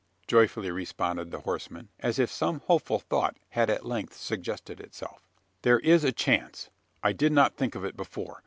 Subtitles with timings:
[0.25, 5.21] joyfully responded the horseman, as if some hopeful thought had at length suggested itself.
[5.61, 6.71] "There is a chance.
[7.03, 8.39] I did not think of it before.